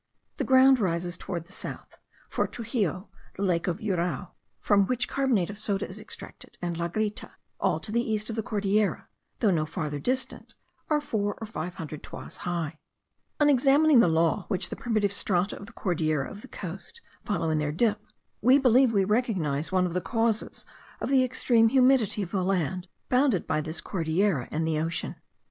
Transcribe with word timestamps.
The 0.37 0.43
ground 0.43 0.79
rises 0.79 1.15
towards 1.15 1.45
the 1.45 1.53
south; 1.53 1.99
for 2.27 2.47
Truxillo, 2.47 3.09
the 3.35 3.43
lake 3.43 3.67
of 3.67 3.77
Urao, 3.77 4.31
from 4.59 4.87
which 4.87 5.07
carbonate 5.07 5.51
of 5.51 5.59
soda 5.59 5.87
is 5.87 5.99
extracted, 5.99 6.57
and 6.59 6.75
La 6.75 6.87
Grita, 6.89 7.33
all 7.59 7.79
to 7.81 7.91
the 7.91 8.01
east 8.01 8.27
of 8.27 8.35
the 8.35 8.41
Cordillera, 8.41 9.09
though 9.41 9.51
no 9.51 9.63
farther 9.67 9.99
distant, 9.99 10.55
are 10.89 11.01
four 11.01 11.37
or 11.39 11.45
five 11.45 11.75
hundred 11.75 12.01
toises 12.01 12.37
high. 12.37 12.79
On 13.39 13.47
examining 13.47 13.99
the 13.99 14.07
law 14.07 14.45
which 14.47 14.69
the 14.69 14.75
primitive 14.75 15.13
strata 15.13 15.55
of 15.55 15.67
the 15.67 15.71
Cordillera 15.73 16.27
of 16.31 16.41
the 16.41 16.47
coast 16.47 16.99
follow 17.23 17.51
in 17.51 17.59
their 17.59 17.71
dip, 17.71 17.99
we 18.41 18.57
believe 18.57 18.91
we 18.91 19.05
recognize 19.05 19.71
one 19.71 19.85
of 19.85 19.93
the 19.93 20.01
causes 20.01 20.65
of 20.99 21.09
the 21.11 21.23
extreme 21.23 21.69
humidity 21.69 22.23
of 22.23 22.31
the 22.31 22.43
land 22.43 22.87
bounded 23.09 23.45
by 23.45 23.61
this 23.61 23.79
Cordillera 23.81 24.47
and 24.49 24.65
the 24.67 24.79
ocean. 24.79 25.17